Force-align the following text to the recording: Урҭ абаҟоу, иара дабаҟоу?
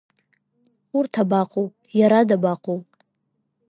Урҭ 0.97 1.13
абаҟоу, 1.23 1.67
иара 1.99 2.19
дабаҟоу? 2.29 2.79